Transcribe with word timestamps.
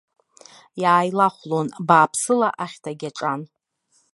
Иааилахәлон, 0.81 1.67
бааԥсыла 1.87 2.49
ахьҭагь 2.63 3.05
аҿан. 3.09 3.41